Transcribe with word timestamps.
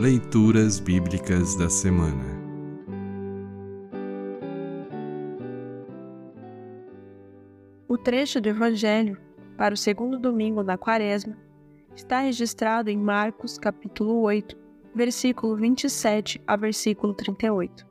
Leituras 0.00 0.78
Bíblicas 0.78 1.56
da 1.56 1.68
Semana 1.68 2.24
O 7.88 7.98
trecho 7.98 8.40
do 8.40 8.48
Evangelho 8.48 9.18
para 9.56 9.74
o 9.74 9.76
segundo 9.76 10.16
domingo 10.16 10.62
da 10.62 10.78
Quaresma 10.78 11.36
está 11.96 12.20
registrado 12.20 12.88
em 12.88 12.96
Marcos, 12.96 13.58
capítulo 13.58 14.20
8, 14.20 14.56
versículo 14.94 15.56
27 15.56 16.40
a 16.46 16.54
versículo 16.54 17.12
38. 17.12 17.84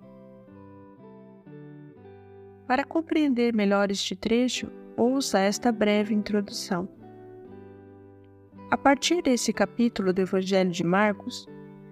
Para 2.66 2.86
compreender 2.86 3.54
melhor 3.54 3.92
este 3.92 4.16
trecho, 4.16 4.72
ouça 4.96 5.40
esta 5.40 5.74
breve 5.74 6.14
introdução. 6.14 6.88
A 8.72 8.78
partir 8.78 9.22
desse 9.22 9.52
capítulo 9.52 10.14
do 10.14 10.22
Evangelho 10.22 10.72
de 10.72 10.86
Marcos, 10.86 11.46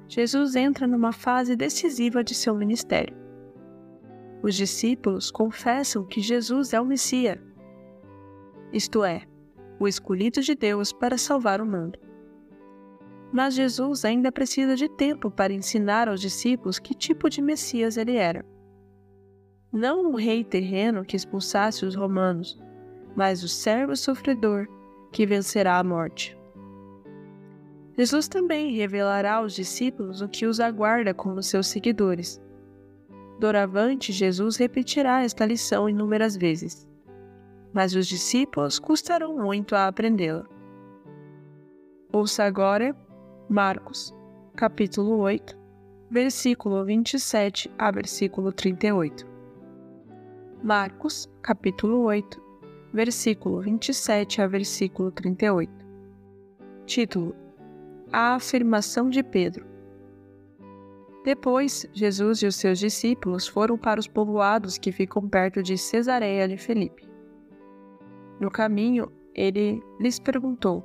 Jesus 0.08 0.56
entra 0.56 0.86
numa 0.86 1.12
fase 1.12 1.56
decisiva 1.56 2.24
de 2.24 2.36
seu 2.36 2.56
ministério. 2.56 3.16
Os 4.44 4.56
discípulos 4.56 5.32
confessam 5.32 6.06
que 6.06 6.22
Jesus 6.22 6.74
é 6.74 6.80
o 6.80 6.86
Messias, 6.86 7.40
isto 8.72 9.04
é, 9.04 9.24
o 9.80 9.88
escolhido 9.88 10.42
de 10.42 10.54
Deus 10.54 10.92
para 10.92 11.18
salvar 11.18 11.62
o 11.62 11.66
mundo. 11.66 11.98
Mas 13.32 13.56
Jesus 13.56 14.06
ainda 14.06 14.32
precisa 14.32 14.76
de 14.76 14.88
tempo 14.88 15.32
para 15.32 15.54
ensinar 15.54 16.08
aos 16.08 16.22
discípulos 16.22 16.80
que 16.80 16.94
tipo 16.94 17.30
de 17.30 17.42
Messias 17.42 17.98
ele 17.98 18.16
era. 18.16 18.46
Não 19.72 20.12
um 20.12 20.16
rei 20.16 20.44
terreno 20.44 21.04
que 21.04 21.16
expulsasse 21.16 21.86
os 21.86 21.96
romanos, 21.96 22.58
mas 23.16 23.44
o 23.44 23.48
servo 23.48 23.96
sofredor 23.96 24.68
que 25.12 25.26
vencerá 25.26 25.80
a 25.80 25.84
morte. 25.84 26.38
Jesus 27.98 28.28
também 28.28 28.74
revelará 28.74 29.36
aos 29.36 29.54
discípulos 29.54 30.22
o 30.22 30.28
que 30.28 30.46
os 30.46 30.60
aguarda 30.60 31.14
como 31.14 31.42
seus 31.42 31.68
seguidores. 31.68 32.42
Doravante, 33.40 34.12
Jesus 34.12 34.58
repetirá 34.58 35.24
esta 35.24 35.46
lição 35.46 35.88
inúmeras 35.90 36.36
vezes, 36.36 36.88
mas 37.74 37.96
os 37.96 38.08
discípulos 38.08 38.80
custarão 38.80 39.38
muito 39.38 39.76
a 39.76 39.88
aprendê-la. 39.88 40.46
Ouça 42.12 42.44
agora 42.44 42.96
Marcos, 43.50 44.14
capítulo 44.56 45.18
8, 45.20 45.58
versículo 46.10 46.84
27 46.84 47.72
a 47.78 47.92
versículo 47.92 48.52
38. 48.52 49.26
Marcos, 50.64 51.30
capítulo 51.42 52.00
8, 52.04 52.42
versículo 52.94 53.62
27 53.62 54.42
a 54.42 54.48
versículo 54.48 55.12
38. 55.12 55.72
Título: 56.86 57.45
a 58.16 58.36
afirmação 58.36 59.10
de 59.10 59.22
Pedro. 59.22 59.66
Depois, 61.26 61.86
Jesus 61.92 62.42
e 62.42 62.48
os 62.48 62.56
seus 62.56 62.80
discípulos 62.80 63.46
foram 63.46 63.78
para 63.78 64.00
os 64.00 64.08
povoados 64.08 64.78
que 64.78 64.90
ficam 64.90 65.28
perto 65.28 65.62
de 65.62 65.78
Cesareia 65.78 66.48
de 66.48 66.56
Felipe. 66.56 67.06
No 68.40 68.50
caminho, 68.50 69.12
ele 69.34 69.84
lhes 70.00 70.18
perguntou: 70.18 70.82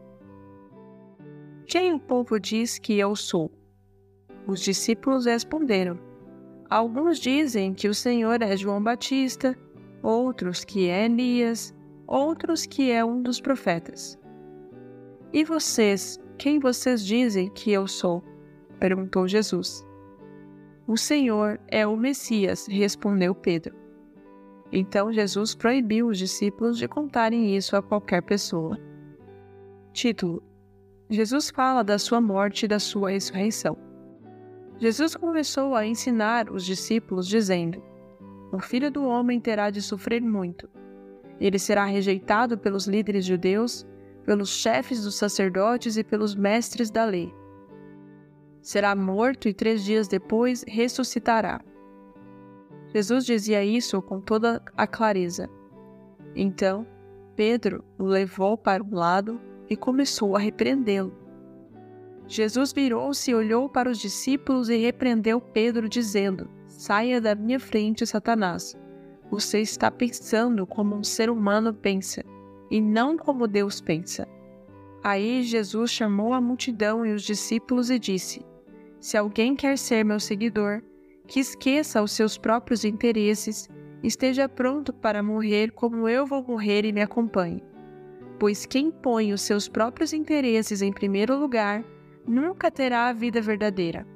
Quem 1.67 1.95
o 1.95 2.01
povo 2.01 2.41
diz 2.41 2.81
que 2.81 2.99
eu 2.99 3.15
sou? 3.15 3.49
Os 4.45 4.59
discípulos 4.59 5.25
responderam: 5.25 6.01
Alguns 6.69 7.21
dizem 7.21 7.73
que 7.73 7.87
o 7.87 7.95
Senhor 7.95 8.43
é 8.43 8.57
João 8.57 8.83
Batista, 8.83 9.57
outros 10.03 10.65
que 10.65 10.89
é 10.89 11.05
Elias, 11.05 11.73
outros 12.09 12.67
que 12.67 12.91
é 12.91 13.05
um 13.05 13.23
dos 13.23 13.41
profetas. 13.41 14.19
E 15.33 15.45
vocês, 15.45 16.19
quem 16.41 16.59
vocês 16.59 17.05
dizem 17.05 17.51
que 17.51 17.71
eu 17.71 17.87
sou? 17.87 18.25
perguntou 18.79 19.29
Jesus. 19.29 19.87
O 20.87 20.97
Senhor 20.97 21.61
é 21.69 21.87
o 21.87 21.95
Messias, 21.95 22.67
respondeu 22.67 23.35
Pedro. 23.35 23.77
Então 24.73 25.13
Jesus 25.13 25.55
proibiu 25.55 26.09
os 26.09 26.17
discípulos 26.17 26.79
de 26.79 26.89
contarem 26.89 27.55
isso 27.55 27.77
a 27.77 27.83
qualquer 27.83 28.23
pessoa. 28.23 28.79
Título: 29.93 30.43
Jesus 31.11 31.51
fala 31.51 31.85
da 31.85 31.99
sua 31.99 32.23
morte 32.23 32.65
e 32.65 32.69
da 32.69 32.79
sua 32.79 33.11
ressurreição. 33.11 33.77
Jesus 34.79 35.15
começou 35.15 35.75
a 35.75 35.85
ensinar 35.85 36.51
os 36.51 36.65
discípulos, 36.65 37.29
dizendo: 37.29 37.83
O 38.51 38.59
filho 38.61 38.91
do 38.91 39.05
homem 39.05 39.39
terá 39.39 39.69
de 39.69 39.83
sofrer 39.83 40.23
muito. 40.23 40.71
Ele 41.39 41.59
será 41.59 41.85
rejeitado 41.85 42.57
pelos 42.57 42.87
líderes 42.87 43.27
judeus 43.27 43.87
pelos 44.31 44.51
chefes 44.51 45.03
dos 45.03 45.17
sacerdotes 45.17 45.97
e 45.97 46.05
pelos 46.05 46.37
mestres 46.37 46.89
da 46.89 47.05
lei. 47.05 47.35
Será 48.63 48.95
morto 48.95 49.49
e 49.49 49.53
três 49.53 49.83
dias 49.83 50.07
depois 50.07 50.65
ressuscitará. 50.69 51.61
Jesus 52.95 53.27
dizia 53.27 53.65
isso 53.65 54.01
com 54.01 54.21
toda 54.21 54.63
a 54.77 54.87
clareza. 54.87 55.51
Então, 56.37 56.87
Pedro 57.35 57.85
o 57.99 58.05
levou 58.05 58.57
para 58.57 58.85
um 58.85 58.95
lado 58.95 59.41
e 59.69 59.77
começou 59.77 60.37
a 60.37 60.39
repreendê-lo. 60.39 61.13
Jesus 62.29 62.73
virou-se 62.73 63.33
e 63.33 63.35
olhou 63.35 63.69
para 63.69 63.91
os 63.91 63.99
discípulos 63.99 64.69
e 64.69 64.77
repreendeu 64.77 65.41
Pedro, 65.41 65.89
dizendo: 65.89 66.49
Saia 66.69 67.21
da 67.21 67.35
minha 67.35 67.59
frente, 67.59 68.07
Satanás. 68.07 68.79
Você 69.29 69.59
está 69.61 69.91
pensando 69.91 70.69
como 70.69 70.95
um 70.95 71.03
ser 71.03 71.31
humano 71.31 71.75
pensa 71.75 72.23
e 72.71 72.81
não 72.81 73.17
como 73.17 73.49
Deus 73.49 73.81
pensa. 73.81 74.29
Aí 75.03 75.43
Jesus 75.43 75.91
chamou 75.91 76.33
a 76.33 76.41
multidão 76.41 77.05
e 77.05 77.13
os 77.13 77.23
discípulos 77.23 77.91
e 77.91 77.99
disse: 77.99 78.45
Se 79.01 79.17
alguém 79.17 79.57
quer 79.57 79.79
ser 79.79 80.05
meu 80.05 80.21
seguidor, 80.21 80.83
que 81.27 81.41
esqueça 81.41 82.03
os 82.03 82.13
seus 82.13 82.37
próprios 82.37 82.85
interesses, 82.85 83.69
esteja 84.03 84.49
pronto 84.49 84.93
para 84.93 85.23
morrer 85.23 85.73
como 85.73 86.09
eu 86.09 86.27
vou 86.27 86.43
morrer 86.43 86.85
e 86.85 86.93
me 86.93 87.01
acompanhe. 87.01 87.63
Pois 88.39 88.67
quem 88.67 88.91
põe 88.91 89.33
os 89.33 89.43
seus 89.43 89.69
próprios 89.69 90.13
interesses 90.13 90.83
em 90.83 90.93
primeiro 90.93 91.39
lugar 91.39 91.85
nunca 92.27 92.71
terá 92.71 93.09
a 93.09 93.13
vida 93.13 93.41
verdadeira. 93.41 94.07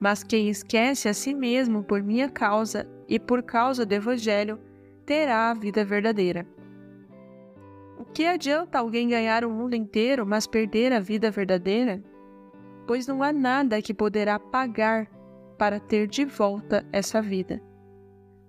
Mas 0.00 0.22
quem 0.22 0.48
esquece 0.48 1.08
a 1.08 1.14
si 1.14 1.34
mesmo 1.34 1.82
por 1.82 2.02
minha 2.02 2.28
causa 2.28 2.88
e 3.08 3.18
por 3.18 3.42
causa 3.42 3.84
do 3.84 3.92
Evangelho 3.92 4.58
terá 5.04 5.50
a 5.50 5.54
vida 5.54 5.84
verdadeira. 5.84 6.46
O 7.98 8.04
que 8.04 8.24
adianta 8.24 8.78
alguém 8.78 9.08
ganhar 9.08 9.44
o 9.44 9.50
mundo 9.50 9.74
inteiro, 9.74 10.24
mas 10.24 10.46
perder 10.46 10.92
a 10.92 11.00
vida 11.00 11.30
verdadeira? 11.30 12.02
Pois 12.86 13.06
não 13.06 13.22
há 13.22 13.32
nada 13.32 13.82
que 13.82 13.92
poderá 13.92 14.38
pagar 14.38 15.10
para 15.58 15.80
ter 15.80 16.06
de 16.06 16.24
volta 16.24 16.86
essa 16.92 17.20
vida. 17.20 17.60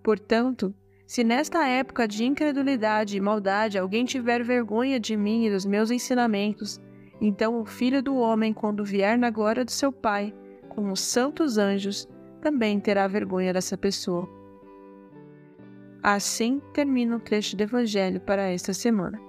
Portanto, 0.03 0.73
se 1.07 1.23
nesta 1.23 1.67
época 1.67 2.07
de 2.07 2.23
incredulidade 2.23 3.17
e 3.17 3.19
maldade 3.19 3.79
alguém 3.79 4.05
tiver 4.05 4.43
vergonha 4.43 4.99
de 4.99 5.17
mim 5.17 5.45
e 5.45 5.49
dos 5.49 5.65
meus 5.65 5.89
ensinamentos, 5.89 6.79
então 7.19 7.59
o 7.59 7.65
Filho 7.65 8.03
do 8.03 8.15
Homem, 8.15 8.53
quando 8.53 8.85
vier 8.85 9.17
na 9.17 9.31
glória 9.31 9.65
do 9.65 9.71
seu 9.71 9.91
Pai, 9.91 10.33
com 10.69 10.91
os 10.91 10.99
santos 10.99 11.57
anjos, 11.57 12.07
também 12.39 12.79
terá 12.79 13.07
vergonha 13.07 13.51
dessa 13.51 13.75
pessoa. 13.75 14.29
Assim 16.01 16.61
termina 16.73 17.17
o 17.17 17.19
trecho 17.19 17.57
do 17.57 17.63
Evangelho 17.63 18.21
para 18.21 18.43
esta 18.43 18.73
semana. 18.73 19.28